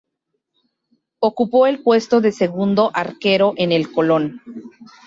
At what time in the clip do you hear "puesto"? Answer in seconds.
1.83-2.21